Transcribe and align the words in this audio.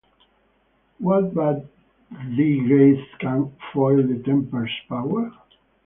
What 0.97 1.35
but 1.35 1.63
Thy 2.09 2.55
grace 2.65 3.07
can 3.19 3.55
foil 3.71 3.97
the 4.01 4.19
tempter's 4.25 4.73
power? 4.89 5.31